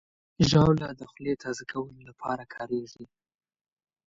ژاوله 0.49 0.87
د 0.99 1.01
خولې 1.11 1.33
تازه 1.43 1.63
کولو 1.71 1.99
لپاره 2.09 2.43
کارېږي. 2.55 3.05